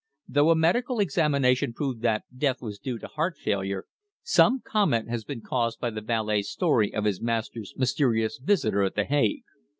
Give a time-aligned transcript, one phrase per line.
[0.27, 3.85] "Though a medical examination proved that death was due to heart failure,
[4.23, 8.95] some comment has been caused by the valet's story of his master's mysterious visitor at
[8.95, 9.43] The Hague.